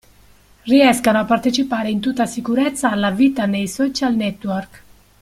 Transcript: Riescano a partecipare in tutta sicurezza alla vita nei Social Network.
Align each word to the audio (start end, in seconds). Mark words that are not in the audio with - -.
Riescano 0.63 1.19
a 1.19 1.25
partecipare 1.25 1.91
in 1.91 1.99
tutta 1.99 2.25
sicurezza 2.25 2.89
alla 2.89 3.11
vita 3.11 3.45
nei 3.45 3.67
Social 3.67 4.15
Network. 4.15 4.83